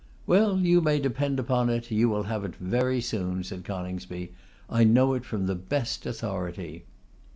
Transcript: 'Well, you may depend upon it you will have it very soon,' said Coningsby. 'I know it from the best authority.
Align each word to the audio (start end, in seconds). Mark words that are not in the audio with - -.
'Well, 0.25 0.57
you 0.57 0.81
may 0.81 0.97
depend 0.99 1.39
upon 1.39 1.69
it 1.69 1.91
you 1.91 2.09
will 2.09 2.23
have 2.23 2.43
it 2.43 2.55
very 2.55 3.01
soon,' 3.01 3.43
said 3.43 3.63
Coningsby. 3.63 4.33
'I 4.67 4.83
know 4.85 5.13
it 5.13 5.25
from 5.25 5.45
the 5.45 5.53
best 5.53 6.07
authority. 6.07 6.85